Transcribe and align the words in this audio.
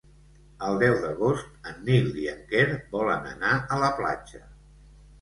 El 0.67 0.79
deu 0.83 0.95
d'agost 1.03 1.69
en 1.73 1.77
Nil 1.91 2.11
i 2.23 2.27
en 2.33 2.41
Quer 2.55 2.67
volen 2.97 3.31
anar 3.37 3.55
a 3.79 3.83
la 3.87 3.95
platja. 4.03 4.47